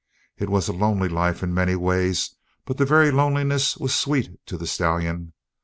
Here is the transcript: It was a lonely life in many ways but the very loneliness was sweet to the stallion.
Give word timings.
It 0.35 0.49
was 0.49 0.67
a 0.67 0.73
lonely 0.73 1.07
life 1.07 1.43
in 1.43 1.53
many 1.53 1.75
ways 1.75 2.35
but 2.65 2.77
the 2.77 2.85
very 2.87 3.11
loneliness 3.11 3.77
was 3.77 3.93
sweet 3.93 4.43
to 4.47 4.57
the 4.57 4.65
stallion. 4.65 5.33